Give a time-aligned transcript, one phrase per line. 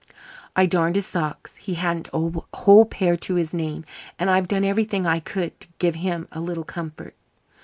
[0.55, 3.85] I darned his socks he hadn't a whole pair to his name
[4.17, 7.13] and I've done everything I could to give him a little comfort.